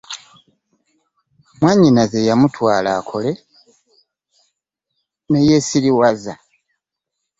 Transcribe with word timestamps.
Mwannyina 1.59 2.03
yamutwala 2.29 2.89
akole 2.99 3.31
ne 5.29 5.39
yeesiruwaza. 5.47 6.33